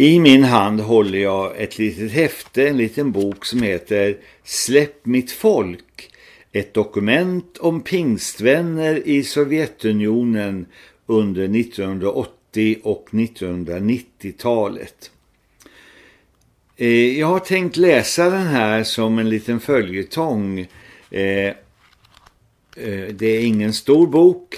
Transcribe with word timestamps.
I 0.00 0.20
min 0.20 0.44
hand 0.44 0.80
håller 0.80 1.18
jag 1.18 1.60
ett 1.60 1.78
litet 1.78 2.12
häfte, 2.12 2.68
en 2.68 2.76
liten 2.76 3.12
bok 3.12 3.44
som 3.44 3.62
heter 3.62 4.16
Släpp 4.44 5.06
mitt 5.06 5.30
folk. 5.30 6.10
Ett 6.52 6.74
dokument 6.74 7.58
om 7.58 7.80
pingstvänner 7.80 9.08
i 9.08 9.22
Sovjetunionen 9.22 10.66
under 11.06 11.60
1980 11.60 12.78
och 12.82 13.08
1990-talet. 13.10 15.10
Eh, 16.76 17.18
jag 17.18 17.26
har 17.26 17.40
tänkt 17.40 17.76
läsa 17.76 18.30
den 18.30 18.46
här 18.46 18.84
som 18.84 19.18
en 19.18 19.28
liten 19.28 19.60
följetong. 19.60 20.58
Eh, 21.10 21.46
eh, 21.46 21.54
det 23.12 23.26
är 23.26 23.40
ingen 23.40 23.72
stor 23.72 24.06
bok 24.06 24.54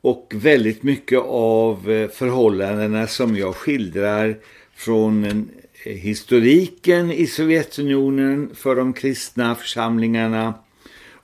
och 0.00 0.32
väldigt 0.36 0.82
mycket 0.82 1.20
av 1.28 2.08
förhållandena 2.12 3.06
som 3.06 3.36
jag 3.36 3.54
skildrar 3.54 4.36
från 4.76 5.24
eh, 5.24 5.92
historiken 5.92 7.12
i 7.12 7.26
Sovjetunionen 7.26 8.50
för 8.54 8.76
de 8.76 8.92
kristna 8.92 9.54
församlingarna 9.54 10.54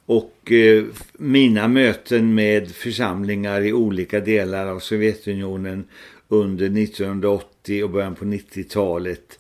och 0.06 0.52
eh, 0.52 0.84
mina 1.12 1.68
möten 1.68 2.34
med 2.34 2.70
församlingar 2.70 3.60
i 3.60 3.72
olika 3.72 4.20
delar 4.20 4.66
av 4.66 4.78
Sovjetunionen 4.78 5.84
under 6.28 6.66
1980 6.66 7.84
och 7.84 7.90
början 7.90 8.14
på 8.14 8.24
90-talet. 8.24 9.38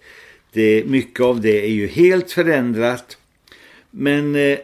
Mycket 0.84 1.20
av 1.20 1.40
det 1.40 1.64
är 1.64 1.70
ju 1.70 1.86
helt 1.86 2.30
förändrat 2.30 3.18
men 3.94 4.36
eh, 4.36 4.58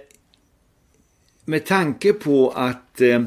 med 1.45 1.67
tanke 1.67 2.13
på 2.13 2.51
att 2.51 3.01
eh, 3.01 3.23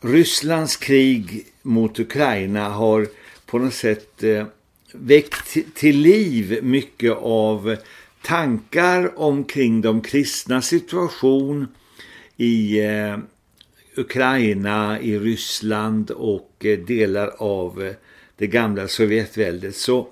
Rysslands 0.00 0.76
krig 0.76 1.46
mot 1.62 1.98
Ukraina 1.98 2.68
har 2.68 3.06
på 3.46 3.58
något 3.58 3.74
sätt 3.74 4.22
eh, 4.22 4.46
väckt 4.92 5.74
till 5.74 5.98
liv 5.98 6.58
mycket 6.62 7.12
av 7.16 7.76
tankar 8.22 9.18
omkring 9.18 9.80
de 9.80 10.00
kristna 10.00 10.62
situation 10.62 11.66
i 12.36 12.80
eh, 12.80 13.18
Ukraina, 13.96 15.00
i 15.00 15.18
Ryssland 15.18 16.10
och 16.10 16.52
eh, 16.64 16.78
delar 16.78 17.32
av 17.38 17.82
eh, 17.82 17.92
det 18.36 18.46
gamla 18.46 18.88
Sovjetväldet 18.88 19.76
så 19.76 20.08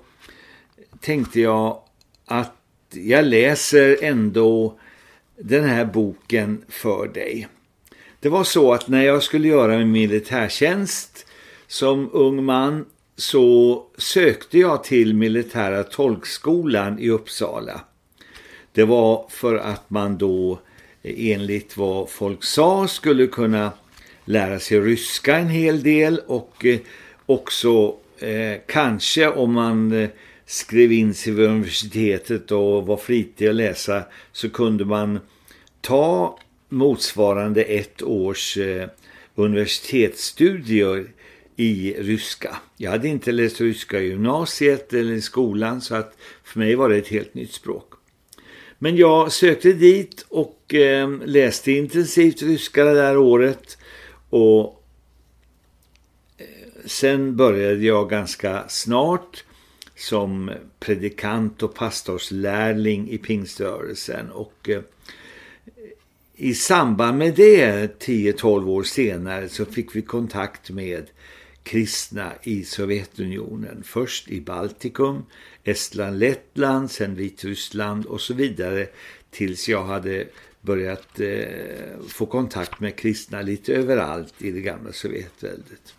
tänkte 0.99 1.41
jag 1.41 1.81
att 2.25 2.55
jag 2.93 3.25
läser 3.25 4.03
ändå 4.03 4.79
den 5.37 5.63
här 5.63 5.85
boken 5.85 6.63
för 6.69 7.07
dig. 7.07 7.47
Det 8.19 8.29
var 8.29 8.43
så 8.43 8.73
att 8.73 8.87
när 8.87 9.03
jag 9.03 9.23
skulle 9.23 9.47
göra 9.47 9.77
min 9.77 9.91
militärtjänst 9.91 11.25
som 11.67 12.09
ung 12.13 12.43
man 12.43 12.85
så 13.15 13.83
sökte 13.97 14.59
jag 14.59 14.83
till 14.83 15.13
militära 15.13 15.83
tolkskolan 15.83 16.99
i 16.99 17.09
Uppsala. 17.09 17.81
Det 18.71 18.83
var 18.83 19.25
för 19.29 19.55
att 19.55 19.89
man 19.89 20.17
då 20.17 20.59
enligt 21.03 21.77
vad 21.77 22.09
folk 22.09 22.43
sa 22.43 22.87
skulle 22.87 23.27
kunna 23.27 23.71
lära 24.25 24.59
sig 24.59 24.79
ryska 24.79 25.37
en 25.37 25.49
hel 25.49 25.83
del 25.83 26.21
och 26.27 26.65
eh, 26.65 26.79
också 27.25 27.95
eh, 28.19 28.59
kanske 28.67 29.27
om 29.27 29.53
man 29.53 29.91
eh, 29.91 30.09
skrev 30.45 30.91
in 30.91 31.13
sig 31.13 31.33
vid 31.33 31.45
universitetet 31.45 32.51
och 32.51 32.85
var 32.85 32.97
flitig 32.97 33.47
att 33.47 33.55
läsa 33.55 34.03
så 34.31 34.49
kunde 34.49 34.85
man 34.85 35.19
ta 35.81 36.39
motsvarande 36.69 37.63
ett 37.63 38.01
års 38.01 38.57
eh, 38.57 38.87
universitetsstudier 39.35 41.05
i 41.61 41.95
ryska. 41.99 42.57
Jag 42.77 42.91
hade 42.91 43.07
inte 43.07 43.31
läst 43.31 43.61
ryska 43.61 43.99
i 43.99 44.07
gymnasiet 44.07 44.93
eller 44.93 45.13
i 45.13 45.21
skolan 45.21 45.81
så 45.81 45.95
att 45.95 46.17
för 46.43 46.59
mig 46.59 46.75
var 46.75 46.89
det 46.89 46.97
ett 46.97 47.07
helt 47.07 47.33
nytt 47.33 47.53
språk. 47.53 47.93
Men 48.79 48.95
jag 48.95 49.31
sökte 49.31 49.73
dit 49.73 50.25
och 50.29 50.73
eh, 50.73 51.09
läste 51.25 51.71
intensivt 51.71 52.41
ryska 52.41 52.83
det 52.83 52.93
där 52.93 53.17
året 53.17 53.77
och 54.29 54.83
eh, 56.37 56.45
sen 56.85 57.35
började 57.35 57.85
jag 57.85 58.09
ganska 58.09 58.63
snart 58.67 59.43
som 59.95 60.51
predikant 60.79 61.63
och 61.63 61.75
pastorslärling 61.75 63.09
i 63.09 63.17
pingströrelsen 63.17 64.31
och 64.31 64.69
eh, 64.69 64.81
i 66.35 66.53
samband 66.53 67.17
med 67.17 67.35
det 67.35 68.01
10-12 68.01 68.67
år 68.67 68.83
senare 68.83 69.49
så 69.49 69.65
fick 69.65 69.95
vi 69.95 70.01
kontakt 70.01 70.69
med 70.69 71.05
kristna 71.63 72.33
i 72.43 72.63
Sovjetunionen. 72.63 73.83
Först 73.83 74.27
i 74.27 74.41
Baltikum, 74.41 75.25
Estland, 75.63 76.19
Lettland, 76.19 76.91
sen 76.91 77.15
Vitryssland 77.15 78.05
och 78.05 78.21
så 78.21 78.33
vidare 78.33 78.87
tills 79.29 79.69
jag 79.69 79.83
hade 79.83 80.27
börjat 80.61 81.19
eh, 81.19 81.99
få 82.07 82.25
kontakt 82.25 82.79
med 82.79 82.95
kristna 82.95 83.41
lite 83.41 83.73
överallt 83.73 84.33
i 84.37 84.51
det 84.51 84.61
gamla 84.61 84.93
Sovjetväldet. 84.93 85.93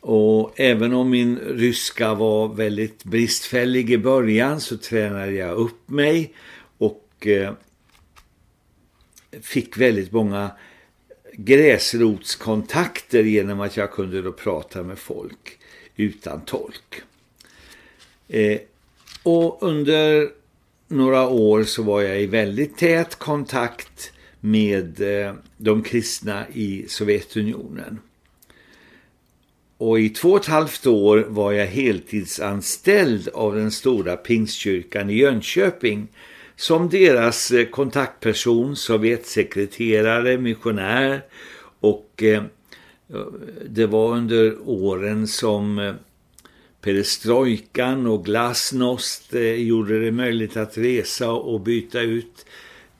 Och 0.00 0.60
även 0.60 0.92
om 0.94 1.10
min 1.10 1.38
ryska 1.38 2.14
var 2.14 2.54
väldigt 2.54 3.04
bristfällig 3.04 3.90
i 3.90 3.98
början 3.98 4.60
så 4.60 4.76
tränade 4.76 5.32
jag 5.32 5.56
upp 5.56 5.90
mig 5.90 6.34
och 6.78 7.26
eh, 7.26 7.52
fick 9.40 9.76
väldigt 9.76 10.12
många 10.12 10.50
gräsrotskontakter 11.32 13.22
genom 13.22 13.60
att 13.60 13.76
jag 13.76 13.92
kunde 13.92 14.22
då 14.22 14.32
prata 14.32 14.82
med 14.82 14.98
folk 14.98 15.58
utan 15.96 16.40
tolk. 16.40 17.02
Eh, 18.28 18.60
och 19.22 19.58
under 19.60 20.28
några 20.88 21.28
år 21.28 21.64
så 21.64 21.82
var 21.82 22.02
jag 22.02 22.22
i 22.22 22.26
väldigt 22.26 22.76
tät 22.76 23.14
kontakt 23.14 24.12
med 24.40 25.00
eh, 25.00 25.34
de 25.56 25.82
kristna 25.82 26.46
i 26.52 26.84
Sovjetunionen. 26.88 27.98
Och 29.78 30.00
i 30.00 30.08
två 30.08 30.30
och 30.30 30.40
ett 30.40 30.46
halvt 30.46 30.86
år 30.86 31.26
var 31.28 31.52
jag 31.52 31.66
heltidsanställd 31.66 33.28
av 33.28 33.54
den 33.54 33.70
stora 33.70 34.16
pingstkyrkan 34.16 35.10
i 35.10 35.14
Jönköping 35.14 36.08
som 36.56 36.88
deras 36.88 37.50
eh, 37.50 37.66
kontaktperson, 37.66 38.76
sovjetsekreterare, 38.76 40.38
missionär 40.38 41.22
och 41.80 42.22
eh, 42.22 42.42
det 43.68 43.86
var 43.86 44.16
under 44.16 44.56
åren 44.64 45.28
som 45.28 45.78
eh, 45.78 45.94
perestrojkan 46.80 48.06
och 48.06 48.24
glasnost 48.24 49.34
gjorde 49.56 50.04
det 50.04 50.12
möjligt 50.12 50.56
att 50.56 50.78
resa 50.78 51.30
och 51.32 51.60
byta 51.60 52.00
ut 52.00 52.46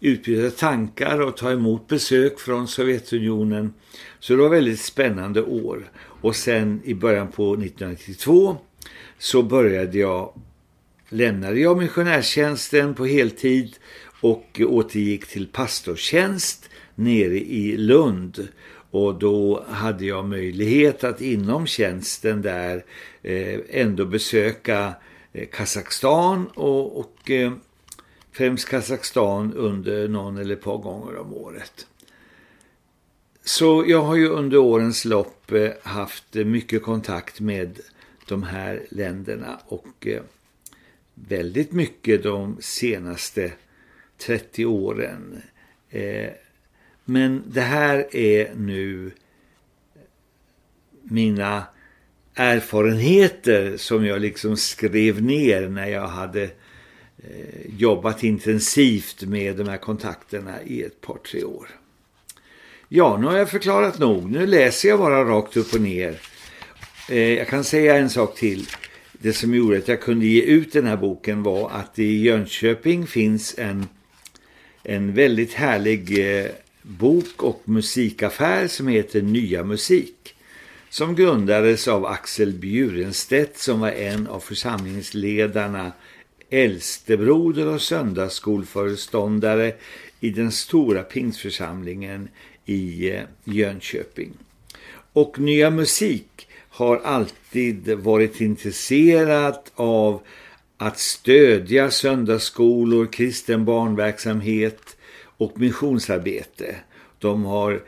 utbyta 0.03 0.51
tankar 0.51 1.21
och 1.21 1.37
ta 1.37 1.51
emot 1.51 1.89
besök 1.89 2.41
från 2.41 2.69
Sovjetunionen. 2.69 3.75
Så 4.21 4.33
det 4.33 4.43
var 4.43 4.49
väldigt 4.49 4.81
spännande 4.81 5.43
år. 5.43 5.91
Och 5.97 6.37
sen 6.37 6.81
i 6.85 6.95
början 6.95 7.29
på 7.29 7.53
1992 7.53 8.57
så 9.19 9.43
började 9.43 9.99
jag 9.99 10.33
lämnade 11.13 11.61
jag 11.61 11.79
missionärstjänsten 11.79 12.95
på 12.95 13.07
heltid 13.07 13.77
och 14.21 14.61
återgick 14.65 15.27
till 15.27 15.47
pastortjänst 15.47 16.71
nere 16.95 17.39
i 17.39 17.77
Lund. 17.77 18.49
Och 18.91 19.19
då 19.19 19.65
hade 19.69 20.05
jag 20.05 20.25
möjlighet 20.25 21.05
att 21.05 21.21
inom 21.21 21.67
tjänsten 21.67 22.43
där 22.43 22.85
eh, 23.23 23.61
ändå 23.71 24.05
besöka 24.05 24.95
eh, 25.33 25.49
Kazakstan 25.49 26.47
och, 26.47 26.99
och 26.99 27.31
eh, 27.31 27.53
främst 28.33 28.69
Kazakstan 28.69 29.55
under 29.55 30.09
någon 30.09 30.39
eller 30.39 30.55
ett 30.55 30.63
par 30.63 30.79
gånger 30.79 31.17
om 31.17 31.35
året. 31.35 31.87
Så 33.45 33.85
jag 33.87 34.03
har 34.03 34.17
ju 34.17 34.29
under 34.29 34.59
årens 34.59 35.05
lopp 35.05 35.53
haft 35.83 36.35
mycket 36.35 36.83
kontakt 36.83 37.41
med 37.41 37.79
de 38.29 38.43
här 38.43 38.87
länderna 38.91 39.61
och 39.67 40.07
väldigt 41.15 41.73
mycket 41.73 42.23
de 42.23 42.57
senaste 42.61 43.53
30 44.19 44.67
åren. 44.67 45.43
Eh, 45.91 46.31
men 47.05 47.43
det 47.47 47.61
här 47.61 48.17
är 48.17 48.55
nu 48.55 49.11
mina 51.03 51.65
erfarenheter 52.35 53.77
som 53.77 54.07
jag 54.07 54.21
liksom 54.21 54.57
skrev 54.57 55.23
ner 55.23 55.69
när 55.69 55.87
jag 55.87 56.07
hade 56.07 56.43
eh, 56.43 57.77
jobbat 57.79 58.25
intensivt 58.25 59.23
med 59.23 59.57
de 59.57 59.69
här 59.69 59.77
kontakterna 59.77 60.63
i 60.63 60.83
ett 60.83 61.01
par, 61.01 61.19
tre 61.19 61.45
år. 61.45 61.69
Ja, 62.89 63.17
nu 63.21 63.27
har 63.27 63.37
jag 63.37 63.51
förklarat 63.51 63.99
nog. 63.99 64.31
Nu 64.31 64.47
läser 64.47 64.89
jag 64.89 64.99
bara 64.99 65.25
rakt 65.25 65.57
upp 65.57 65.75
och 65.75 65.81
ner. 65.81 66.21
Eh, 67.09 67.35
jag 67.35 67.49
kan 67.49 67.65
säga 67.65 67.97
en 67.97 68.11
sak 68.11 68.37
till 68.37 68.67
det 69.23 69.33
som 69.33 69.55
gjorde 69.55 69.79
att 69.79 69.89
jag 69.89 70.01
kunde 70.01 70.27
ge 70.27 70.43
ut 70.43 70.73
den 70.73 70.87
här 70.87 70.97
boken 70.97 71.43
var 71.43 71.71
att 71.71 71.99
i 71.99 72.19
Jönköping 72.23 73.07
finns 73.07 73.55
en, 73.59 73.87
en 74.83 75.15
väldigt 75.15 75.53
härlig 75.53 76.19
eh, 76.39 76.51
bok 76.83 77.43
och 77.43 77.63
musikaffär 77.65 78.67
som 78.67 78.89
heter 78.89 79.23
Nya 79.23 79.65
Musik 79.65 80.35
som 80.91 81.15
grundades 81.15 81.89
av 81.89 82.07
Axel 82.07 82.53
Bjurenstedt 82.53 83.59
som 83.59 83.81
var 83.81 83.91
en 83.91 84.27
av 84.27 84.41
församlingsledarna, 84.41 85.93
äldstebroder 86.51 87.67
och 87.67 87.83
söndagsskolföreståndare 87.83 89.75
i 90.21 90.31
den 90.31 90.53
stora 90.53 91.03
pingsförsamlingen 91.03 92.29
i 92.67 93.11
eh, 93.11 93.23
Jönköping. 93.45 94.33
Och 95.13 95.39
Nya 95.39 95.71
Musik 95.71 96.49
har 96.83 96.97
alltid 96.97 97.89
varit 97.89 98.41
intresserad 98.41 99.59
av 99.75 100.23
att 100.77 100.99
stödja 100.99 101.91
söndagsskolor, 101.91 103.07
kristen 103.07 103.65
barnverksamhet 103.65 104.97
och 105.37 105.61
missionsarbete. 105.61 106.77
De 107.19 107.45
har 107.45 107.83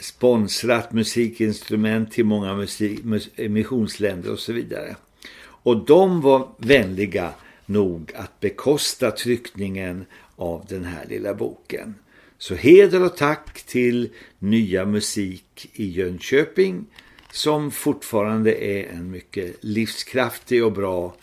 sponsrat 0.00 0.92
musikinstrument 0.92 2.12
till 2.12 2.24
många 2.24 2.54
musik, 2.54 3.00
missionsländer 3.36 4.32
och 4.32 4.38
så 4.38 4.52
vidare. 4.52 4.96
Och 5.40 5.84
de 5.84 6.20
var 6.20 6.48
vänliga 6.58 7.30
nog 7.66 8.12
att 8.14 8.40
bekosta 8.40 9.10
tryckningen 9.10 10.04
av 10.36 10.66
den 10.68 10.84
här 10.84 11.06
lilla 11.08 11.34
boken. 11.34 11.94
Så 12.38 12.54
heder 12.54 13.02
och 13.02 13.16
tack 13.16 13.62
till 13.62 14.08
Nya 14.38 14.84
Musik 14.84 15.70
i 15.72 15.86
Jönköping 15.90 16.86
som 17.32 17.70
fortfarande 17.70 18.64
är 18.64 18.88
en 18.88 19.10
mycket 19.10 19.56
livskraftig 19.64 20.64
och 20.64 20.72
bra 20.72 21.14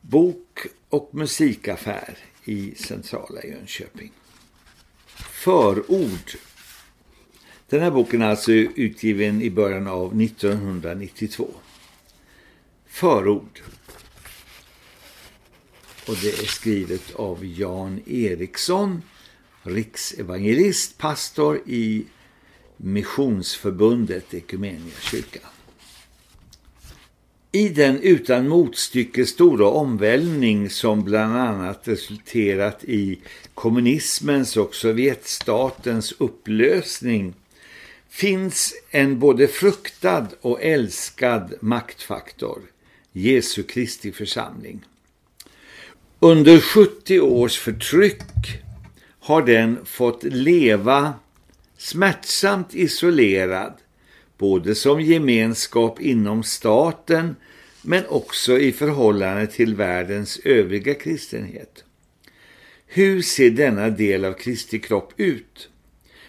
bok- 0.00 0.66
och 0.88 1.10
musikaffär 1.12 2.18
i 2.44 2.74
centrala 2.74 3.42
Jönköping. 3.44 4.12
Förord. 5.16 6.36
Den 7.68 7.80
här 7.80 7.90
boken 7.90 8.22
är 8.22 8.26
alltså 8.26 8.52
utgiven 8.52 9.42
i 9.42 9.50
början 9.50 9.86
av 9.86 10.20
1992. 10.20 11.48
Förord. 12.86 13.60
Och 16.08 16.16
det 16.22 16.28
är 16.28 16.46
skrivet 16.46 17.14
av 17.14 17.46
Jan 17.46 18.00
Eriksson, 18.06 19.02
riksevangelist, 19.62 20.98
pastor 20.98 21.60
i 21.66 22.04
Missionsförbundet 22.82 24.34
Ekumeniakyrkan. 24.34 25.50
I 27.52 27.68
den 27.68 28.00
utan 28.02 28.48
motstycke 28.48 29.26
stora 29.26 29.66
omvälvning 29.66 30.70
som 30.70 31.04
bland 31.04 31.36
annat 31.36 31.88
resulterat 31.88 32.84
i 32.84 33.18
kommunismens 33.54 34.56
och 34.56 34.74
Sovjetstatens 34.74 36.14
upplösning 36.18 37.34
finns 38.08 38.74
en 38.90 39.18
både 39.18 39.48
fruktad 39.48 40.26
och 40.40 40.62
älskad 40.62 41.54
maktfaktor, 41.60 42.62
Jesu 43.12 43.62
Kristi 43.62 44.12
församling. 44.12 44.84
Under 46.20 46.60
70 46.60 47.20
års 47.20 47.58
förtryck 47.58 48.22
har 49.20 49.42
den 49.42 49.78
fått 49.84 50.22
leva 50.22 51.14
smärtsamt 51.80 52.74
isolerad 52.74 53.72
både 54.38 54.74
som 54.74 55.00
gemenskap 55.00 56.00
inom 56.00 56.42
staten 56.42 57.36
men 57.82 58.06
också 58.06 58.58
i 58.58 58.72
förhållande 58.72 59.46
till 59.46 59.74
världens 59.74 60.38
övriga 60.44 60.94
kristenhet. 60.94 61.84
Hur 62.86 63.22
ser 63.22 63.50
denna 63.50 63.90
del 63.90 64.24
av 64.24 64.32
Kristi 64.32 64.78
kropp 64.78 65.12
ut? 65.16 65.68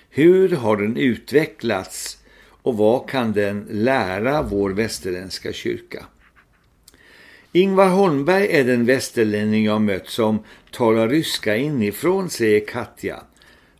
Hur 0.09 0.49
har 0.49 0.77
den 0.77 0.97
utvecklats 0.97 2.17
och 2.61 2.77
vad 2.77 3.09
kan 3.09 3.33
den 3.33 3.67
lära 3.69 4.41
vår 4.41 4.69
västerländska 4.69 5.53
kyrka? 5.53 6.05
Ingvar 7.51 7.87
Holmberg 7.87 8.47
är 8.51 8.63
den 8.63 8.85
västerlänning 8.85 9.65
jag 9.65 9.81
mött 9.81 10.09
som 10.09 10.43
talar 10.71 11.09
ryska 11.09 11.55
inifrån, 11.55 12.29
säger 12.29 12.65
Katja, 12.65 13.23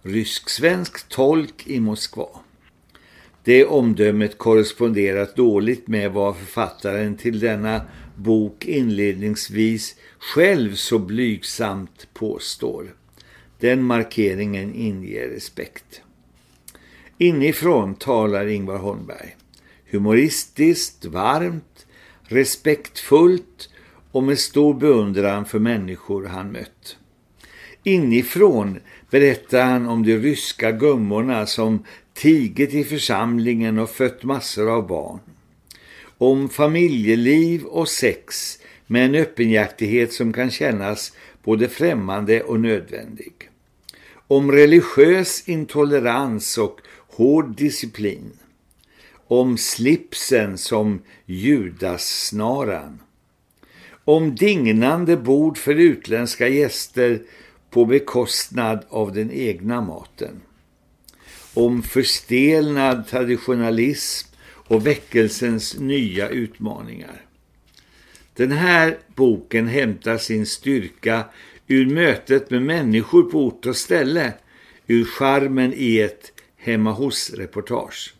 rysk-svensk 0.03 1.09
tolk 1.09 1.68
i 1.68 1.80
Moskva. 1.80 2.27
Det 3.44 3.65
omdömet 3.65 4.38
korresponderat 4.38 5.36
dåligt 5.36 5.88
med 5.88 6.12
vad 6.12 6.38
författaren 6.38 7.18
till 7.18 7.39
denna 7.39 7.81
bok 8.15 8.65
inledningsvis 8.65 9.95
själv 10.19 10.75
så 10.75 11.00
blygsamt 11.00 12.07
påstår. 12.13 12.95
Den 13.59 13.83
markeringen 13.83 14.74
inger 14.74 15.27
respekt. 15.27 16.01
Inifrån 17.18 17.95
talar 17.95 18.47
Ingvar 18.47 18.77
Holmberg. 18.77 19.36
Humoristiskt, 19.92 21.06
varmt, 21.06 21.86
respektfullt 22.24 23.69
och 24.12 24.24
med 24.24 24.39
stor 24.39 24.74
beundran 24.74 25.45
för 25.45 25.59
människor 25.59 26.25
han 26.25 26.51
mött. 26.51 26.97
Inifrån 27.83 28.80
berättar 29.12 29.63
han 29.63 29.88
om 29.88 30.04
de 30.04 30.18
ryska 30.18 30.72
gummorna 30.72 31.46
som 31.46 31.86
tigit 32.13 32.74
i 32.74 32.84
församlingen 32.84 33.80
och 33.80 33.90
fött 33.90 34.24
massor 34.24 34.69
av 34.69 34.88
barn. 34.88 35.19
Om 36.18 36.50
familjeliv 36.50 37.63
och 37.63 37.90
sex 37.90 38.58
med 38.88 39.06
en 39.06 39.16
öppenhjärtighet 39.16 40.13
som 40.13 40.34
kan 40.34 40.52
kännas 40.52 41.13
både 41.44 41.69
främmande 41.69 42.44
och 42.44 42.60
nödvändig. 42.60 43.34
Om 44.28 44.52
religiös 44.52 45.44
intolerans 45.50 46.57
och 46.57 46.80
hård 47.07 47.56
disciplin. 47.57 48.31
Om 49.28 49.57
slipsen 49.57 50.57
som 50.57 51.02
judassnaran. 51.25 53.00
Om 54.06 54.36
dignande 54.36 55.18
bord 55.18 55.57
för 55.57 55.75
utländska 55.75 56.48
gäster 56.48 57.22
på 57.71 57.85
bekostnad 57.85 58.85
av 58.89 59.13
den 59.13 59.31
egna 59.31 59.81
maten 59.81 60.41
om 61.53 61.83
förstelnad 61.83 63.07
traditionalism 63.07 64.27
och 64.44 64.88
väckelsens 64.88 65.79
nya 65.79 66.29
utmaningar. 66.29 67.21
Den 68.33 68.51
här 68.51 68.97
boken 69.15 69.68
hämtar 69.68 70.18
sin 70.18 70.45
styrka 70.45 71.25
ur 71.68 71.85
mötet 71.85 72.50
med 72.50 72.62
människor 72.62 73.23
på 73.23 73.45
ort 73.45 73.65
och 73.65 73.75
ställe, 73.75 74.33
ur 74.88 75.06
charmen 75.06 75.73
i 75.75 76.00
ett 76.00 76.31
hemma 76.57 76.91
hos-reportage. 76.91 78.13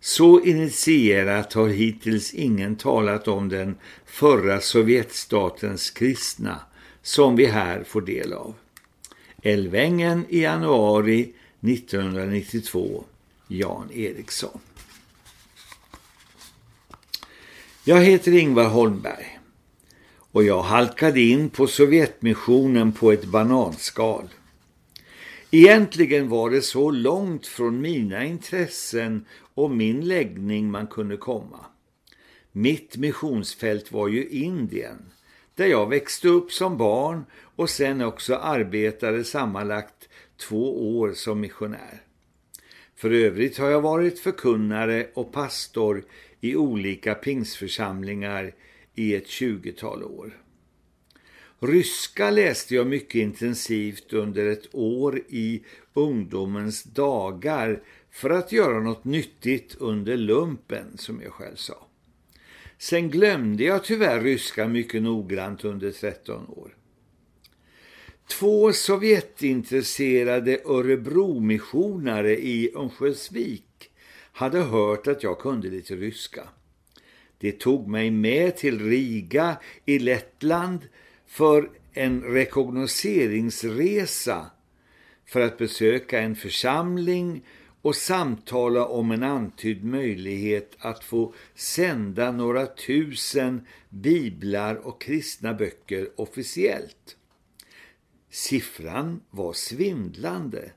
Så 0.00 0.40
initierat 0.40 1.52
har 1.52 1.68
hittills 1.68 2.34
ingen 2.34 2.76
talat 2.76 3.28
om 3.28 3.48
den 3.48 3.76
förra 4.06 4.60
Sovjetstatens 4.60 5.90
kristna 5.90 6.60
som 7.02 7.36
vi 7.36 7.46
här 7.46 7.84
får 7.84 8.00
del 8.00 8.32
av. 8.32 8.54
Älvängen 9.42 10.26
i 10.28 10.40
januari 10.40 11.32
1992 11.60 13.04
Jan 13.48 13.90
Eriksson. 13.92 14.60
Jag 17.84 18.00
heter 18.00 18.32
Ingvar 18.32 18.68
Holmberg 18.68 19.38
och 20.32 20.44
jag 20.44 20.62
halkade 20.62 21.20
in 21.20 21.50
på 21.50 21.66
Sovjetmissionen 21.66 22.92
på 22.92 23.12
ett 23.12 23.24
bananskal. 23.24 24.28
Egentligen 25.50 26.28
var 26.28 26.50
det 26.50 26.62
så 26.62 26.90
långt 26.90 27.46
från 27.46 27.80
mina 27.80 28.24
intressen 28.24 29.24
och 29.54 29.70
min 29.70 30.08
läggning 30.08 30.70
man 30.70 30.86
kunde 30.86 31.16
komma. 31.16 31.66
Mitt 32.52 32.96
missionsfält 32.96 33.92
var 33.92 34.08
ju 34.08 34.28
Indien, 34.28 35.12
där 35.54 35.66
jag 35.66 35.88
växte 35.88 36.28
upp 36.28 36.52
som 36.52 36.76
barn 36.76 37.24
och 37.56 37.70
sen 37.70 38.00
också 38.00 38.36
arbetade 38.36 39.24
sammanlagt 39.24 40.08
två 40.36 40.98
år 40.98 41.12
som 41.12 41.40
missionär. 41.40 42.02
För 42.96 43.10
övrigt 43.10 43.58
har 43.58 43.70
jag 43.70 43.80
varit 43.80 44.18
förkunnare 44.18 45.06
och 45.14 45.32
pastor 45.32 46.04
i 46.40 46.56
olika 46.56 47.14
pingsförsamlingar 47.14 48.54
i 48.94 49.14
ett 49.14 49.28
tjugotal 49.28 50.02
år. 50.02 50.38
Ryska 51.60 52.30
läste 52.30 52.74
jag 52.74 52.86
mycket 52.86 53.14
intensivt 53.14 54.12
under 54.12 54.46
ett 54.46 54.74
år 54.74 55.18
i 55.28 55.64
ungdomens 55.94 56.82
dagar 56.82 57.82
för 58.10 58.30
att 58.30 58.52
göra 58.52 58.80
något 58.80 59.04
nyttigt 59.04 59.76
under 59.78 60.16
lumpen, 60.16 60.98
som 60.98 61.22
jag 61.22 61.32
själv 61.32 61.56
sa. 61.56 61.86
Sen 62.82 63.10
glömde 63.10 63.64
jag 63.64 63.84
tyvärr 63.84 64.20
ryska 64.20 64.68
mycket 64.68 65.02
noggrant 65.02 65.64
under 65.64 65.90
13 65.90 66.48
år. 66.48 66.76
Två 68.28 68.72
Sovjetintresserade 68.72 70.60
Örebro-missionare 70.64 72.36
i 72.36 72.72
Örnsköldsvik 72.74 73.90
hade 74.32 74.58
hört 74.58 75.06
att 75.06 75.22
jag 75.22 75.38
kunde 75.38 75.68
lite 75.68 75.96
ryska. 75.96 76.48
Det 77.38 77.52
tog 77.52 77.88
mig 77.88 78.10
med 78.10 78.56
till 78.56 78.88
Riga 78.88 79.56
i 79.84 79.98
Lettland 79.98 80.80
för 81.26 81.70
en 81.92 82.22
rekognoseringsresa 82.22 84.50
för 85.26 85.40
att 85.40 85.58
besöka 85.58 86.20
en 86.20 86.36
församling 86.36 87.44
och 87.82 87.96
samtala 87.96 88.86
om 88.86 89.10
en 89.10 89.22
antydd 89.22 89.84
möjlighet 89.84 90.76
att 90.78 91.04
få 91.04 91.34
sända 91.54 92.32
några 92.32 92.66
tusen 92.66 93.66
biblar 93.88 94.74
och 94.74 95.00
kristna 95.00 95.54
böcker 95.54 96.08
officiellt. 96.16 97.16
Siffran 98.30 99.20
var 99.30 99.52
svindlande, 99.52 100.72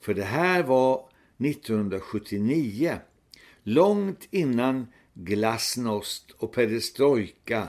för 0.00 0.14
det 0.14 0.24
här 0.24 0.62
var 0.62 1.08
1979, 1.38 2.98
långt 3.62 4.28
innan 4.30 4.86
glasnost 5.14 6.30
och 6.30 6.52
perestrojka 6.52 7.68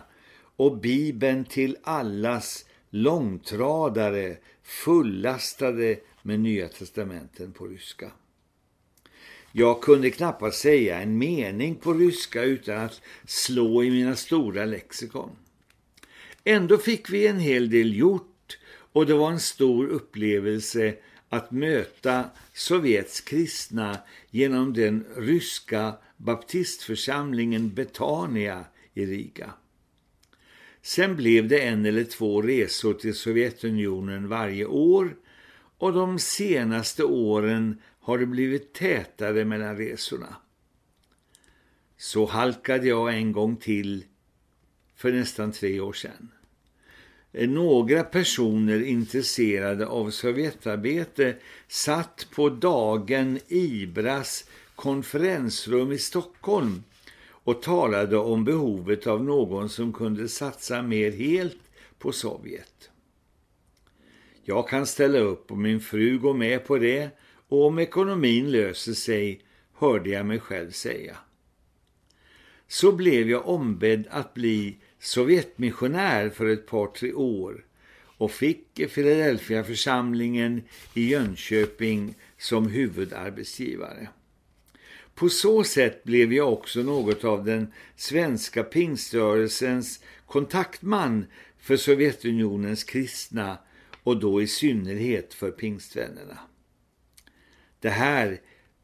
och 0.56 0.78
Bibeln 0.78 1.46
till 1.46 1.78
allas 1.84 2.66
långtradare 2.90 4.38
fullastade 4.64 6.00
med 6.22 6.40
Nya 6.40 6.68
testamenten 6.68 7.52
på 7.52 7.68
ryska. 7.68 8.12
Jag 9.52 9.82
kunde 9.82 10.10
knappast 10.10 10.60
säga 10.60 11.02
en 11.02 11.18
mening 11.18 11.76
på 11.76 11.94
ryska 11.94 12.44
utan 12.44 12.78
att 12.78 13.02
slå 13.26 13.84
i 13.84 13.92
mina 13.92 14.16
stora 14.16 14.66
lexikon. 14.66 15.30
Ändå 16.44 16.78
fick 16.78 17.10
vi 17.10 17.28
en 17.28 17.40
hel 17.40 17.70
del 17.70 17.98
gjort 17.98 18.58
och 18.92 19.06
det 19.06 19.14
var 19.14 19.32
en 19.32 19.40
stor 19.40 19.88
upplevelse 19.88 20.96
att 21.30 21.52
möta 21.52 22.30
Sovjets 22.54 23.22
kristna 23.22 23.98
genom 24.30 24.74
den 24.74 25.06
ryska 25.18 25.94
baptistförsamlingen 26.18 27.74
Betania 27.74 28.66
i 28.94 29.06
Riga. 29.06 29.54
Sen 30.82 31.16
blev 31.16 31.48
det 31.48 31.60
en 31.60 31.86
eller 31.86 32.04
två 32.04 32.42
resor 32.42 32.94
till 32.94 33.16
Sovjetunionen 33.16 34.28
varje 34.28 34.66
år 34.66 35.16
och 35.80 35.94
de 35.94 36.20
senaste 36.20 37.04
åren 37.04 37.82
har 38.00 38.18
det 38.18 38.26
blivit 38.26 38.74
tätare 38.74 39.46
mellan 39.46 39.78
resorna. 39.78 40.36
Så 41.98 42.26
halkade 42.26 42.88
jag 42.88 43.14
en 43.14 43.32
gång 43.32 43.56
till 43.56 44.06
för 44.96 45.12
nästan 45.12 45.52
tre 45.52 45.80
år 45.80 45.94
sedan. 45.94 46.32
Några 47.32 48.04
personer 48.04 48.84
intresserade 48.84 49.88
av 49.88 50.12
Sovjetarbete 50.12 51.36
satt 51.68 52.28
på 52.32 52.50
dagen 52.50 53.40
Ibras 53.48 54.50
konferensrum 54.76 55.92
i 55.92 55.98
Stockholm 55.98 56.84
och 57.22 57.62
talade 57.62 58.18
om 58.18 58.46
behovet 58.46 59.08
av 59.08 59.24
någon 59.24 59.70
som 59.70 59.94
kunde 59.94 60.28
satsa 60.28 60.82
mer 60.82 61.12
helt 61.12 61.62
på 62.00 62.12
Sovjet. 62.12 62.89
Jag 64.50 64.70
kan 64.70 64.86
ställa 64.86 65.20
upp 65.20 65.52
och 65.52 65.58
min 65.58 65.80
fru 65.80 66.20
går 66.20 66.34
med 66.34 66.66
på 66.66 66.78
det 66.78 67.10
och 67.48 67.66
om 67.66 67.80
ekonomin 67.80 68.52
löser 68.52 68.94
sig, 68.94 69.42
hörde 69.74 70.10
jag 70.10 70.26
mig 70.26 70.40
själv 70.40 70.72
säga. 70.72 71.18
Så 72.68 72.92
blev 72.92 73.30
jag 73.30 73.48
ombedd 73.48 74.08
att 74.10 74.34
bli 74.34 74.78
Sovjetmissionär 75.00 76.30
för 76.30 76.46
ett 76.46 76.68
par 76.68 76.88
tre 76.88 77.14
år 77.14 77.66
och 78.18 78.32
fick 78.32 78.94
Philadelphia-församlingen 78.94 80.62
i 80.94 81.10
Jönköping 81.10 82.16
som 82.38 82.68
huvudarbetsgivare. 82.68 84.08
På 85.16 85.30
så 85.30 85.64
sätt 85.64 86.04
blev 86.04 86.34
jag 86.34 86.54
också 86.54 86.80
något 86.80 87.24
av 87.24 87.46
den 87.46 87.74
svenska 87.96 88.64
pingströrelsens 88.64 90.04
kontaktman 90.26 91.26
för 91.60 91.78
Sovjetunionens 91.78 92.84
kristna 92.84 93.58
och 94.04 94.20
då 94.20 94.42
i 94.42 94.48
synnerhet 94.48 95.34
för 95.34 95.52
pingstvännerna. 95.52 96.40
Det 97.80 97.90
här 97.90 98.42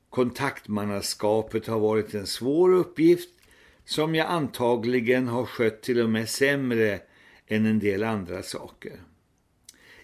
kontaktmannaskapet 0.09 1.67
har 1.67 1.79
varit 1.79 2.13
en 2.13 2.27
svår 2.27 2.73
uppgift 2.73 3.29
som 3.85 4.15
jag 4.15 4.27
antagligen 4.27 5.27
har 5.27 5.45
skött 5.45 5.81
till 5.81 6.01
och 6.01 6.09
med 6.09 6.29
sämre 6.29 6.99
än 7.47 7.65
en 7.65 7.79
del 7.79 8.03
andra 8.03 8.43
saker. 8.43 8.99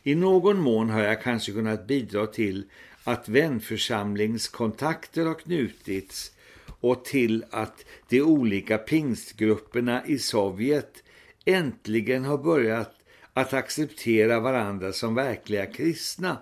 I 0.03 0.15
någon 0.15 0.59
mån 0.59 0.89
har 0.89 1.01
jag 1.01 1.21
kanske 1.21 1.51
kunnat 1.51 1.87
bidra 1.87 2.27
till 2.27 2.65
att 3.03 3.29
vänförsamlingskontakter 3.29 5.25
har 5.25 5.33
knutits 5.33 6.31
och 6.65 7.05
till 7.05 7.45
att 7.49 7.85
de 8.09 8.21
olika 8.21 8.77
pingstgrupperna 8.77 10.05
i 10.05 10.19
Sovjet 10.19 11.03
äntligen 11.45 12.25
har 12.25 12.37
börjat 12.37 13.00
att 13.33 13.53
acceptera 13.53 14.39
varandra 14.39 14.93
som 14.93 15.15
verkliga 15.15 15.65
kristna 15.65 16.37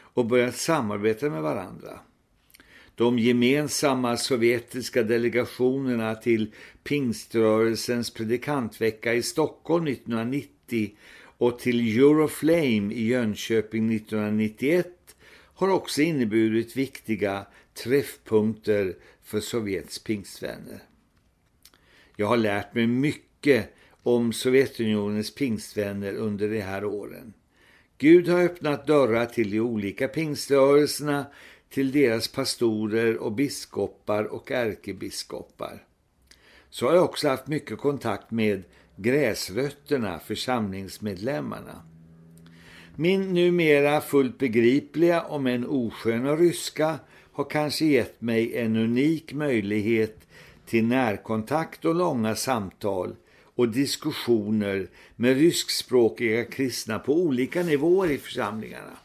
och 0.00 0.26
börjat 0.26 0.56
samarbeta 0.56 1.30
med 1.30 1.42
varandra. 1.42 2.00
De 2.94 3.18
gemensamma 3.18 4.16
sovjetiska 4.16 5.02
delegationerna 5.02 6.14
till 6.14 6.52
pingströrelsens 6.84 8.10
predikantvecka 8.10 9.14
i 9.14 9.22
Stockholm 9.22 9.86
1990 9.86 10.90
och 11.38 11.58
till 11.58 11.98
Euroflame 11.98 12.94
i 12.94 13.06
Jönköping 13.06 13.94
1991 13.94 14.86
har 15.54 15.68
också 15.68 16.02
inneburit 16.02 16.76
viktiga 16.76 17.46
träffpunkter 17.74 18.96
för 19.22 19.40
Sovjets 19.40 19.98
pingstvänner. 19.98 20.82
Jag 22.16 22.26
har 22.26 22.36
lärt 22.36 22.74
mig 22.74 22.86
mycket 22.86 23.74
om 24.04 24.32
Sovjetunionens 24.32 25.34
pingstvänner 25.34 26.14
under 26.14 26.48
de 26.48 26.60
här 26.60 26.84
åren. 26.84 27.32
Gud 27.98 28.28
har 28.28 28.40
öppnat 28.40 28.86
dörrar 28.86 29.26
till 29.26 29.50
de 29.50 29.60
olika 29.60 30.08
pingströrelserna, 30.08 31.26
till 31.70 31.92
deras 31.92 32.28
pastorer 32.28 33.16
och 33.16 33.32
biskopar 33.32 34.24
och 34.24 34.50
ärkebiskopar. 34.50 35.84
Så 36.70 36.86
har 36.86 36.94
jag 36.94 37.04
också 37.04 37.28
haft 37.28 37.46
mycket 37.46 37.78
kontakt 37.78 38.30
med 38.30 38.62
gräsrötterna, 38.96 40.18
församlingsmedlemmarna. 40.18 41.82
Min 42.96 43.34
numera 43.34 44.00
fullt 44.00 44.38
begripliga 44.38 45.22
om 45.22 45.46
en 45.46 45.66
osköna 45.66 46.36
ryska 46.36 46.98
har 47.32 47.44
kanske 47.44 47.84
gett 47.84 48.20
mig 48.20 48.56
en 48.56 48.76
unik 48.76 49.32
möjlighet 49.32 50.18
till 50.66 50.84
närkontakt 50.84 51.84
och 51.84 51.94
långa 51.94 52.34
samtal 52.34 53.16
och 53.54 53.68
diskussioner 53.68 54.86
med 55.16 55.36
ryskspråkiga 55.36 56.44
kristna 56.44 56.98
på 56.98 57.14
olika 57.14 57.62
nivåer 57.62 58.10
i 58.10 58.18
församlingarna. 58.18 58.96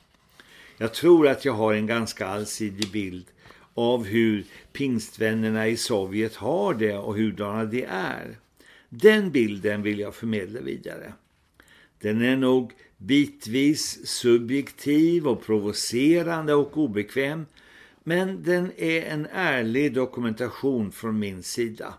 Jag 0.77 0.93
tror 0.93 1.27
att 1.27 1.45
jag 1.45 1.53
har 1.53 1.73
en 1.73 1.87
ganska 1.87 2.27
allsidig 2.27 2.91
bild 2.91 3.25
av 3.73 4.05
hur 4.05 4.45
pingstvännerna 4.73 5.67
i 5.67 5.77
Sovjet 5.77 6.35
har 6.35 6.73
det 6.73 6.97
och 6.97 7.15
hurdana 7.15 7.65
de 7.65 7.85
är. 7.89 8.37
Den 8.89 9.31
bilden 9.31 9.81
vill 9.81 9.99
jag 9.99 10.15
förmedla 10.15 10.61
vidare. 10.61 11.13
Den 12.01 12.21
är 12.21 12.35
nog 12.35 12.71
bitvis 12.97 14.07
subjektiv 14.07 15.27
och 15.27 15.45
provocerande 15.45 16.53
och 16.53 16.77
obekväm 16.77 17.45
men 18.03 18.43
den 18.43 18.71
är 18.77 19.01
en 19.01 19.27
ärlig 19.33 19.93
dokumentation 19.93 20.91
från 20.91 21.19
min 21.19 21.43
sida. 21.43 21.93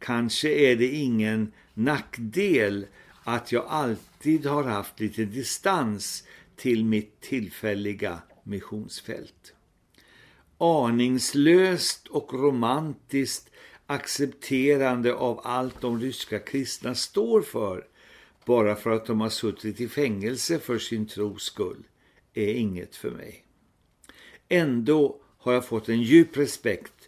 Kanske 0.00 0.48
är 0.48 0.76
det 0.76 0.88
ingen 0.88 1.52
nackdel 1.74 2.86
att 3.24 3.52
jag 3.52 3.64
alltid 3.68 4.46
har 4.46 4.64
haft 4.64 5.00
lite 5.00 5.24
distans 5.24 6.24
till 6.56 6.84
mitt 6.84 7.20
tillfälliga 7.20 8.22
missionsfält. 8.42 9.54
Aningslöst 10.58 12.06
och 12.08 12.34
romantiskt 12.34 13.50
accepterande 13.86 15.14
av 15.14 15.40
allt 15.44 15.80
de 15.80 16.00
ryska 16.00 16.38
kristna 16.38 16.94
står 16.94 17.42
för 17.42 17.86
bara 18.44 18.76
för 18.76 18.90
att 18.90 19.06
de 19.06 19.20
har 19.20 19.28
suttit 19.28 19.80
i 19.80 19.88
fängelse 19.88 20.58
för 20.58 20.78
sin 20.78 21.06
tros 21.06 21.42
skull 21.42 21.84
är 22.34 22.54
inget 22.54 22.96
för 22.96 23.10
mig. 23.10 23.44
Ändå 24.48 25.20
har 25.38 25.52
jag 25.52 25.66
fått 25.66 25.88
en 25.88 26.02
djup 26.02 26.36
respekt 26.36 26.99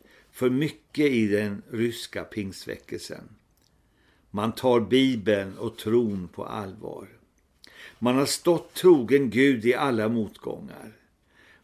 för 0.43 0.51
mycket 0.51 1.07
i 1.13 1.27
den 1.27 1.63
ryska 1.71 2.25
pingsväckelsen. 2.25 3.29
Man 4.31 4.53
tar 4.53 4.81
Bibeln 4.81 5.59
och 5.59 5.77
tron 5.77 6.29
på 6.29 6.45
allvar. 6.45 7.09
Man 7.99 8.17
har 8.17 8.27
stått 8.27 8.75
trogen 8.75 9.31
Gud 9.31 9.65
i 9.65 9.75
alla 9.75 10.09
motgångar. 10.09 10.93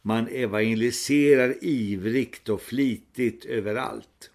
Man 0.02 0.28
evangeliserar 0.28 1.54
ivrigt 1.60 2.48
och 2.48 2.62
flitigt 2.62 3.44
överallt. 3.44 4.30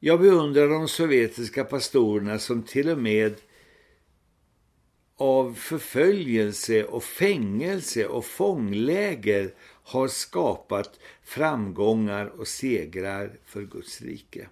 Jag 0.00 0.20
beundrar 0.20 0.68
de 0.68 0.88
sovjetiska 0.88 1.64
pastorerna 1.64 2.38
som 2.38 2.62
till 2.62 2.88
och 2.88 2.98
med 2.98 3.34
av 5.16 5.54
förföljelse 5.54 6.84
och 6.84 7.04
fängelse 7.04 8.06
och 8.06 8.24
fångläger 8.24 9.54
har 9.88 10.08
skapat 10.08 10.98
framgångar 11.22 12.26
och 12.26 12.48
segrar 12.48 13.38
för 13.44 13.62
Guds 13.62 14.02
rike. 14.02 14.48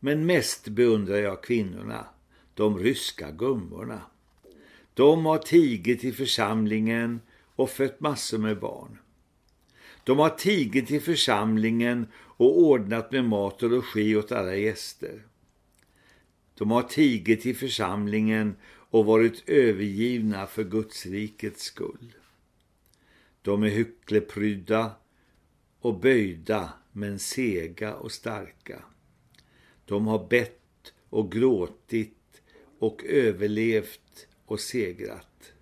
Men 0.00 0.26
mest 0.26 0.68
beundrar 0.68 1.16
jag 1.16 1.42
kvinnorna, 1.42 2.06
de 2.54 2.78
ryska 2.78 3.30
gummorna. 3.30 4.00
De 4.94 5.26
har 5.26 5.38
tigit 5.38 6.04
i 6.04 6.12
församlingen 6.12 7.20
och 7.54 7.70
fött 7.70 8.00
massor 8.00 8.38
med 8.38 8.60
barn. 8.60 8.98
De 10.04 10.18
har 10.18 10.30
tigit 10.30 10.90
i 10.90 11.00
församlingen 11.00 12.06
och 12.16 12.58
ordnat 12.58 13.12
med 13.12 13.24
mat 13.24 13.62
och 13.62 13.70
logi 13.70 14.16
åt 14.16 14.32
alla 14.32 14.56
gäster. 14.56 15.22
De 16.58 16.70
har 16.70 16.82
tigit 16.82 17.46
i 17.46 17.54
församlingen 17.54 18.56
och 18.66 19.04
varit 19.04 19.48
övergivna 19.48 20.46
för 20.46 20.64
Guds 20.64 21.06
rikets 21.06 21.62
skull. 21.62 22.14
De 23.44 23.62
är 23.62 23.68
hyckleprydda 23.68 24.92
och 25.80 26.00
böjda 26.00 26.72
men 26.92 27.18
sega 27.18 27.94
och 27.94 28.12
starka. 28.12 28.82
De 29.84 30.06
har 30.06 30.26
bett 30.28 30.92
och 31.08 31.32
gråtit 31.32 32.42
och 32.78 33.04
överlevt 33.04 34.26
och 34.46 34.60
segrat. 34.60 35.52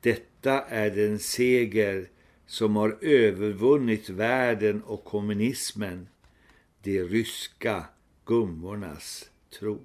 Detta 0.00 0.60
är 0.60 0.90
den 0.90 1.18
seger 1.18 2.10
som 2.46 2.76
har 2.76 2.98
övervunnit 3.00 4.08
världen 4.08 4.82
och 4.82 5.04
kommunismen, 5.04 6.08
de 6.82 7.02
ryska 7.02 7.84
gummornas 8.24 9.30
tro. 9.58 9.80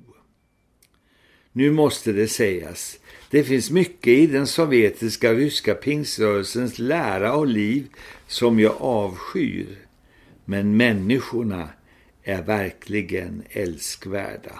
Nu 1.55 1.71
måste 1.71 2.11
det 2.11 2.27
sägas, 2.27 2.99
det 3.29 3.43
finns 3.43 3.71
mycket 3.71 4.07
i 4.07 4.27
den 4.27 4.47
sovjetiska 4.47 5.33
ryska 5.33 5.75
pingsrörelsens 5.75 6.79
lära 6.79 7.35
och 7.35 7.47
liv 7.47 7.87
som 8.27 8.59
jag 8.59 8.75
avskyr. 8.79 9.79
Men 10.45 10.77
människorna 10.77 11.69
är 12.23 12.41
verkligen 12.41 13.43
älskvärda. 13.49 14.59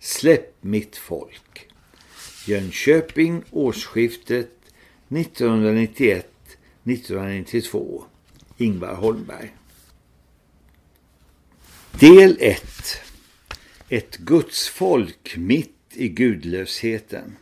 Släpp 0.00 0.54
mitt 0.60 0.96
folk. 0.96 1.68
Jönköping 2.46 3.42
årsskiftet 3.50 4.50
1991-1992. 5.08 8.02
Ingvar 8.56 8.94
Holmberg. 8.94 9.54
Del 12.00 12.36
1. 12.40 12.62
Ett 13.88 14.16
gudsfolk 14.16 15.34
mitt 15.36 15.75
i 15.96 16.08
gudlösheten. 16.08 17.36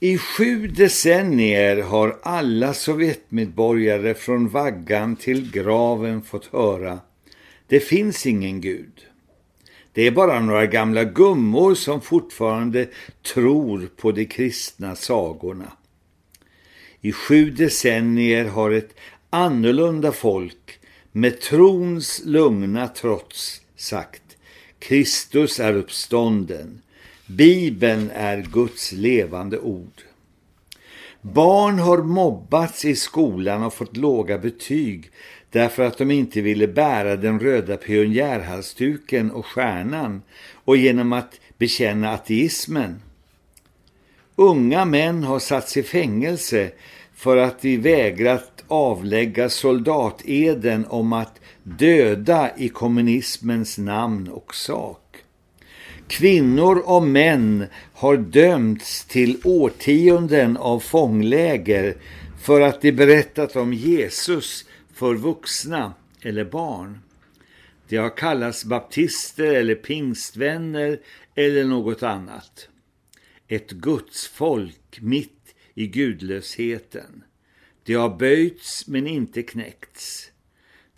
I 0.00 0.18
sju 0.18 0.66
decennier 0.66 1.82
har 1.82 2.18
alla 2.22 2.74
Sovjetmedborgare 2.74 4.14
från 4.14 4.48
vaggan 4.48 5.16
till 5.16 5.50
graven 5.50 6.22
fått 6.22 6.46
höra 6.46 6.98
det 7.70 7.80
finns 7.80 8.26
ingen 8.26 8.60
gud. 8.60 9.06
Det 9.92 10.02
är 10.06 10.10
bara 10.10 10.40
några 10.40 10.66
gamla 10.66 11.04
gummor 11.04 11.74
som 11.74 12.00
fortfarande 12.00 12.88
tror 13.34 13.88
på 13.96 14.12
de 14.12 14.24
kristna 14.24 14.96
sagorna. 14.96 15.72
I 17.00 17.12
sju 17.12 17.50
decennier 17.50 18.44
har 18.44 18.70
ett 18.70 18.94
annorlunda 19.30 20.12
folk 20.12 20.78
med 21.12 21.40
trons 21.40 22.22
lugna 22.24 22.88
trots 22.88 23.60
sagt 23.76 24.29
Kristus 24.80 25.60
är 25.60 25.74
uppstånden. 25.74 26.82
Bibeln 27.26 28.10
är 28.14 28.42
Guds 28.52 28.92
levande 28.92 29.58
ord. 29.58 30.02
Barn 31.20 31.78
har 31.78 31.98
mobbats 31.98 32.84
i 32.84 32.96
skolan 32.96 33.62
och 33.62 33.74
fått 33.74 33.96
låga 33.96 34.38
betyg 34.38 35.10
därför 35.50 35.82
att 35.82 35.98
de 35.98 36.10
inte 36.10 36.40
ville 36.40 36.68
bära 36.68 37.16
den 37.16 37.40
röda 37.40 37.76
pionjärhalsduken 37.76 39.30
och 39.30 39.46
stjärnan 39.46 40.22
och 40.52 40.76
genom 40.76 41.12
att 41.12 41.40
bekänna 41.58 42.10
ateismen. 42.10 43.02
Unga 44.36 44.84
män 44.84 45.24
har 45.24 45.38
satts 45.38 45.76
i 45.76 45.82
fängelse 45.82 46.70
för 47.14 47.36
att 47.36 47.60
de 47.60 47.76
vägrat 47.76 48.64
avlägga 48.68 49.48
soldateden 49.48 50.86
om 50.86 51.12
att 51.12 51.39
döda 51.78 52.50
i 52.56 52.68
kommunismens 52.68 53.78
namn 53.78 54.28
och 54.28 54.54
sak. 54.54 55.16
Kvinnor 56.08 56.82
och 56.86 57.02
män 57.02 57.66
har 57.92 58.16
dömts 58.16 59.04
till 59.04 59.40
årtionden 59.44 60.56
av 60.56 60.80
fångläger 60.80 61.96
för 62.42 62.60
att 62.60 62.80
de 62.80 62.92
berättat 62.92 63.56
om 63.56 63.72
Jesus 63.72 64.64
för 64.94 65.14
vuxna 65.14 65.94
eller 66.22 66.44
barn. 66.44 66.98
De 67.88 67.96
har 67.96 68.16
kallats 68.16 68.64
baptister 68.64 69.54
eller 69.54 69.74
pingstvänner 69.74 71.00
eller 71.34 71.64
något 71.64 72.02
annat. 72.02 72.68
Ett 73.48 73.70
gudsfolk 73.70 74.98
mitt 75.00 75.54
i 75.74 75.86
gudlösheten. 75.86 77.24
De 77.84 77.94
har 77.94 78.16
böjts 78.18 78.88
men 78.88 79.06
inte 79.06 79.42
knäckts. 79.42 80.30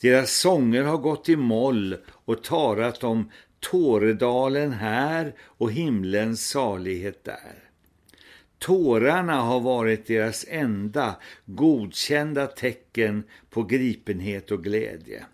Deras 0.03 0.33
sånger 0.33 0.83
har 0.83 0.99
gått 0.99 1.29
i 1.29 1.37
moll 1.37 1.97
och 2.09 2.45
tarat 2.45 3.05
om 3.05 3.31
Tåredalen 3.61 4.73
här 4.73 5.35
och 5.41 5.73
himlens 5.73 6.49
salighet 6.49 7.25
där. 7.25 7.55
Tårarna 8.59 9.41
har 9.41 9.61
varit 9.61 10.07
deras 10.07 10.47
enda 10.49 11.17
godkända 11.47 12.47
tecken 12.47 13.25
på 13.51 13.63
gripenhet 13.63 14.51
och 14.51 14.65
glädje. 14.65 15.27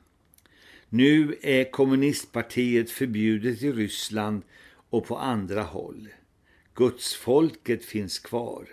Nu 0.88 1.36
är 1.42 1.70
kommunistpartiet 1.70 2.90
förbjudet 2.90 3.62
i 3.62 3.72
Ryssland 3.72 4.42
och 4.90 5.06
på 5.06 5.16
andra 5.16 5.62
håll. 5.62 6.08
Gudsfolket 6.74 7.84
finns 7.84 8.18
kvar. 8.18 8.68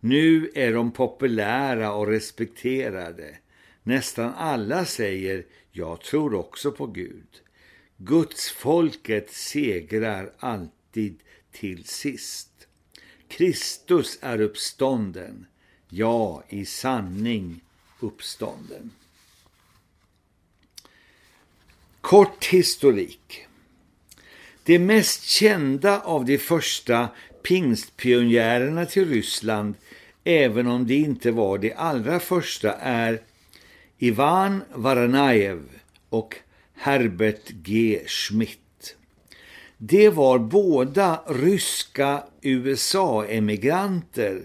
Nu 0.00 0.50
är 0.54 0.72
de 0.72 0.92
populära 0.92 1.92
och 1.92 2.06
respekterade. 2.06 3.36
Nästan 3.82 4.34
alla 4.34 4.84
säger, 4.84 5.44
jag 5.72 6.00
tror 6.00 6.34
också 6.34 6.72
på 6.72 6.86
Gud. 6.86 7.26
Gudsfolket 7.96 9.30
segrar 9.30 10.32
alltid 10.38 11.18
till 11.52 11.84
sist. 11.84 12.66
Kristus 13.28 14.18
är 14.20 14.40
uppstånden, 14.40 15.46
ja 15.88 16.42
i 16.48 16.64
sanning 16.64 17.60
uppstånden. 18.00 18.90
Kort 22.00 22.44
historik. 22.44 23.46
Det 24.62 24.78
mest 24.78 25.22
kända 25.22 26.00
av 26.00 26.24
de 26.24 26.38
första 26.38 27.08
pingstpionjärerna 27.42 28.86
till 28.86 29.08
Ryssland, 29.08 29.74
även 30.24 30.66
om 30.66 30.86
det 30.86 30.94
inte 30.94 31.30
var 31.30 31.58
det 31.58 31.74
allra 31.74 32.20
första, 32.20 32.72
är 32.72 33.22
Ivan 34.02 34.62
Varanaev 34.74 35.60
och 36.08 36.36
Herbert 36.74 37.48
G. 37.48 38.00
Schmidt. 38.06 38.96
Det 39.78 40.08
var 40.08 40.38
båda 40.38 41.22
ryska 41.28 42.24
USA-emigranter 42.42 44.42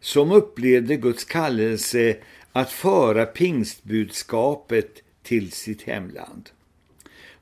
som 0.00 0.32
upplevde 0.32 0.96
Guds 0.96 1.24
kallelse 1.24 2.16
att 2.52 2.72
föra 2.72 3.26
pingstbudskapet 3.26 5.02
till 5.22 5.52
sitt 5.52 5.82
hemland. 5.82 6.50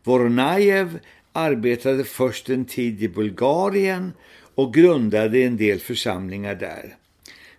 Voronajev 0.05 0.99
arbetade 1.33 2.05
först 2.05 2.49
en 2.49 2.65
tid 2.65 3.03
i 3.03 3.09
Bulgarien 3.09 4.13
och 4.55 4.75
grundade 4.75 5.39
en 5.39 5.57
del 5.57 5.81
församlingar 5.81 6.55
där. 6.55 6.97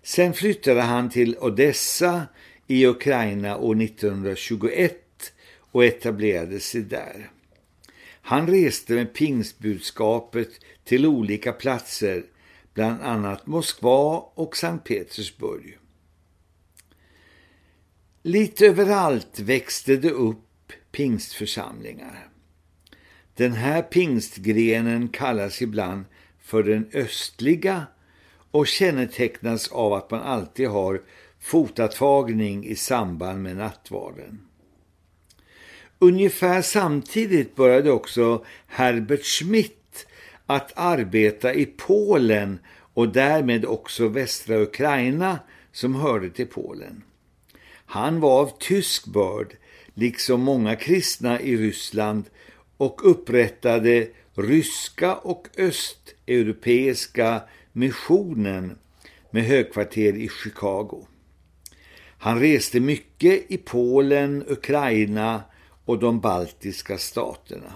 Sen 0.04 0.34
flyttade 0.34 0.82
han 0.82 1.10
till 1.10 1.38
Odessa 1.40 2.28
i 2.68 2.86
Ukraina 2.86 3.58
år 3.58 3.82
1921 3.82 4.94
och 5.72 5.86
etablerade 5.86 6.60
sig 6.60 6.82
där. 6.82 7.32
Han 8.22 8.48
reste 8.48 8.94
med 8.94 9.14
pingstbudskapet 9.14 10.50
till 10.84 11.06
olika 11.06 11.52
platser, 11.52 12.24
bland 12.74 13.02
annat 13.02 13.48
Moskva 13.48 14.18
och 14.34 14.58
Sankt 14.58 14.88
Petersburg. 14.88 15.78
Lite 18.24 18.68
överallt 18.68 19.40
växte 19.40 19.96
det 19.96 20.12
upp 20.12 20.74
pingstförsamlingar. 20.92 22.28
Den 23.34 23.52
här 23.52 23.82
pingstgrenen 23.82 25.10
kallas 25.10 25.62
ibland 25.62 26.06
för 26.40 26.64
den 26.64 26.90
östliga 26.94 27.86
och 28.52 28.68
kännetecknas 28.68 29.68
av 29.68 29.94
att 29.94 30.12
man 30.12 30.22
alltid 30.22 30.68
har 30.68 31.02
fotatagning 31.48 32.66
i 32.66 32.76
samband 32.76 33.44
med 33.44 33.58
nattvarden. 33.58 34.40
Ungefär 36.00 36.62
samtidigt 36.62 37.56
började 37.56 37.92
också 37.92 38.46
Herbert 38.68 39.24
Schmidt 39.24 40.08
att 40.46 40.72
arbeta 40.76 41.54
i 41.54 41.66
Polen 41.66 42.60
och 42.94 43.10
därmed 43.10 43.66
också 43.66 44.08
västra 44.08 44.58
Ukraina 44.58 45.40
som 45.72 45.96
hörde 45.96 46.30
till 46.30 46.48
Polen. 46.48 47.04
Han 47.86 48.20
var 48.20 48.42
av 48.42 48.52
tysk 48.60 49.06
börd, 49.06 49.56
liksom 49.94 50.42
många 50.42 50.76
kristna 50.76 51.42
i 51.42 51.58
Ryssland 51.58 52.24
och 52.78 53.12
upprättade 53.12 54.08
ryska 54.36 55.16
och 55.16 55.48
östeuropeiska 55.58 57.42
missionen 57.72 58.78
med 59.32 59.44
högkvarter 59.44 60.16
i 60.16 60.30
Chicago. 60.44 61.08
Han 62.18 62.40
reste 62.40 62.80
mycket 62.80 63.52
i 63.52 63.58
Polen, 63.58 64.44
Ukraina 64.48 65.44
och 65.86 66.00
de 66.00 66.20
baltiska 66.20 66.98
staterna. 66.98 67.74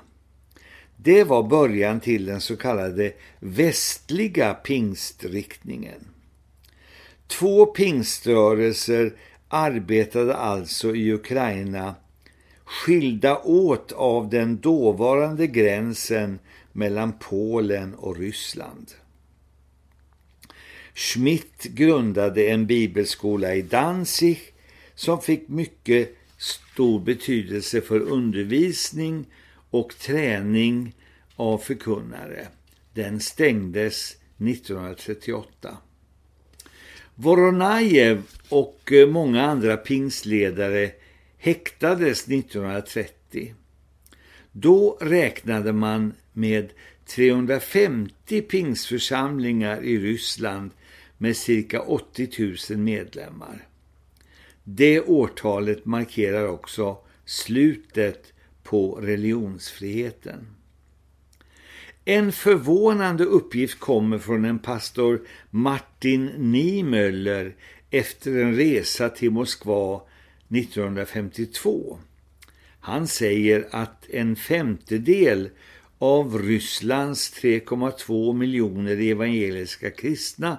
Det 0.97 1.23
var 1.23 1.43
början 1.43 1.99
till 1.99 2.25
den 2.25 2.41
så 2.41 2.57
kallade 2.57 3.13
västliga 3.39 4.53
pingstriktningen. 4.53 6.07
Två 7.27 7.65
pingströrelser 7.65 9.13
arbetade 9.47 10.35
alltså 10.35 10.95
i 10.95 11.13
Ukraina 11.13 11.95
skilda 12.65 13.39
åt 13.39 13.91
av 13.91 14.29
den 14.29 14.57
dåvarande 14.57 15.47
gränsen 15.47 16.39
mellan 16.71 17.13
Polen 17.19 17.95
och 17.95 18.17
Ryssland. 18.17 18.91
Schmidt 20.93 21.63
grundade 21.63 22.47
en 22.47 22.67
bibelskola 22.67 23.55
i 23.55 23.61
Danzig 23.61 24.39
som 24.95 25.21
fick 25.21 25.47
mycket 25.47 26.15
stor 26.37 26.99
betydelse 26.99 27.81
för 27.81 27.99
undervisning 27.99 29.25
och 29.69 29.97
träning 29.97 30.95
av 31.35 31.57
förkunnare. 31.57 32.47
Den 32.93 33.19
stängdes 33.19 34.15
1938. 34.37 35.77
Voronajev 37.15 38.23
och 38.49 38.91
eh, 38.91 39.07
många 39.07 39.41
andra 39.45 39.77
pingsledare 39.77 40.91
häktades 41.37 42.27
1930. 42.27 43.53
Då 44.51 44.97
räknade 45.01 45.73
man 45.73 46.13
med 46.33 46.69
350 47.05 48.41
pingsförsamlingar 48.41 49.83
i 49.83 49.97
Ryssland 49.97 50.71
med 51.21 51.37
cirka 51.37 51.81
80 51.81 52.55
000 52.69 52.79
medlemmar. 52.79 53.67
Det 54.63 55.01
årtalet 55.01 55.85
markerar 55.85 56.47
också 56.47 56.97
slutet 57.25 58.33
på 58.63 58.95
religionsfriheten. 58.95 60.47
En 62.05 62.31
förvånande 62.31 63.23
uppgift 63.23 63.79
kommer 63.79 64.17
från 64.17 64.45
en 64.45 64.59
pastor 64.59 65.21
Martin 65.49 66.25
Niemöller 66.25 67.55
efter 67.89 68.37
en 68.37 68.55
resa 68.55 69.09
till 69.09 69.31
Moskva 69.31 70.01
1952. 70.49 71.99
Han 72.79 73.07
säger 73.07 73.67
att 73.71 74.09
en 74.09 74.35
femtedel 74.35 75.49
av 75.97 76.39
Rysslands 76.41 77.33
3,2 77.33 78.33
miljoner 78.33 79.11
evangeliska 79.11 79.89
kristna 79.89 80.57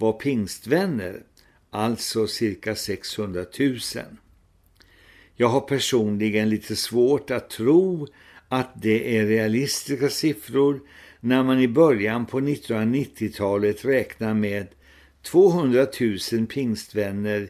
var 0.00 0.12
pingstvänner, 0.12 1.22
alltså 1.70 2.26
cirka 2.26 2.74
600 2.74 3.44
000. 3.58 3.78
Jag 5.36 5.48
har 5.48 5.60
personligen 5.60 6.48
lite 6.48 6.76
svårt 6.76 7.30
att 7.30 7.50
tro 7.50 8.06
att 8.48 8.82
det 8.82 9.18
är 9.18 9.26
realistiska 9.26 10.08
siffror 10.08 10.80
när 11.20 11.42
man 11.42 11.60
i 11.60 11.68
början 11.68 12.26
på 12.26 12.40
1990-talet 12.40 13.84
räknar 13.84 14.34
med 14.34 14.66
200 15.22 15.86
000 16.32 16.46
pingstvänner 16.46 17.48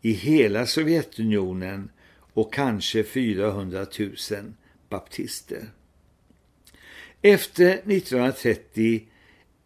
i 0.00 0.12
hela 0.12 0.66
Sovjetunionen 0.66 1.90
och 2.32 2.54
kanske 2.54 3.04
400 3.04 3.86
000 3.98 4.14
baptister. 4.88 5.68
Efter 7.22 7.70
1930 7.70 9.02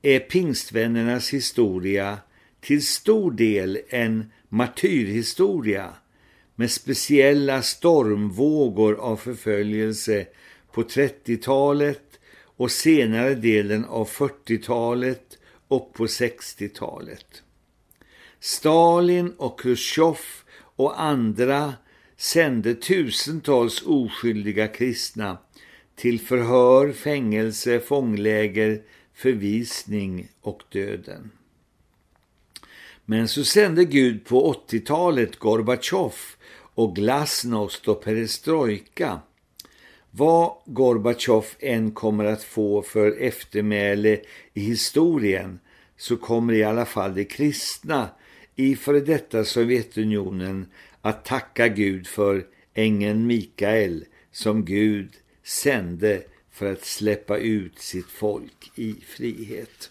är 0.02 0.20
pingstvännernas 0.20 1.30
historia 1.34 2.18
till 2.66 2.86
stor 2.86 3.30
del 3.30 3.78
en 3.88 4.32
martyrhistoria 4.48 5.94
med 6.54 6.70
speciella 6.70 7.62
stormvågor 7.62 8.94
av 8.94 9.16
förföljelse 9.16 10.26
på 10.72 10.82
30-talet 10.82 12.20
och 12.42 12.70
senare 12.70 13.34
delen 13.34 13.84
av 13.84 14.08
40-talet 14.08 15.38
och 15.68 15.94
på 15.94 16.06
60-talet. 16.06 17.42
Stalin 18.40 19.32
och 19.36 19.60
Khrushchev 19.60 20.18
och 20.58 21.02
andra 21.02 21.74
sände 22.16 22.74
tusentals 22.74 23.82
oskyldiga 23.82 24.68
kristna 24.68 25.38
till 25.96 26.20
förhör, 26.20 26.92
fängelse, 26.92 27.80
fångläger, 27.80 28.82
förvisning 29.14 30.28
och 30.40 30.62
döden. 30.72 31.30
Men 33.08 33.28
så 33.28 33.44
sände 33.44 33.84
Gud 33.84 34.24
på 34.24 34.54
80-talet 34.68 35.36
Gorbachev 35.36 36.12
och 36.74 36.96
glasnost 36.96 37.88
och 37.88 38.04
perestrojka. 38.04 39.20
Vad 40.10 40.52
Gorbachev 40.66 41.44
än 41.58 41.90
kommer 41.90 42.24
att 42.24 42.42
få 42.42 42.82
för 42.82 43.20
eftermäle 43.20 44.20
i 44.54 44.60
historien 44.60 45.58
så 45.96 46.16
kommer 46.16 46.52
i 46.52 46.64
alla 46.64 46.84
fall 46.84 47.14
de 47.14 47.24
kristna 47.24 48.08
i 48.56 48.76
före 48.76 49.00
detta 49.00 49.44
Sovjetunionen 49.44 50.66
att 51.00 51.24
tacka 51.24 51.68
Gud 51.68 52.06
för 52.06 52.46
ängeln 52.74 53.26
Mikael 53.26 54.04
som 54.32 54.64
Gud 54.64 55.10
sände 55.44 56.22
för 56.50 56.72
att 56.72 56.84
släppa 56.84 57.38
ut 57.38 57.78
sitt 57.78 58.10
folk 58.10 58.70
i 58.74 58.94
frihet. 59.06 59.90